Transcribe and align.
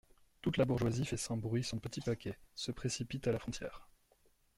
Toute 0.41 0.57
la 0.57 0.65
bourgeoisie 0.65 1.05
fait 1.05 1.15
sans 1.15 1.37
bruit 1.37 1.63
son 1.63 1.77
petit 1.77 2.01
paquet, 2.01 2.35
se 2.55 2.71
précipite 2.71 3.27
à 3.27 3.31
la 3.31 3.37
frontière. 3.37 3.87